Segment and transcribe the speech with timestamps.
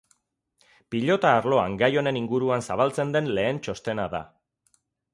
[0.95, 4.27] Pilota arloan gai honen inguruan zabaltzen den lehen txostena da.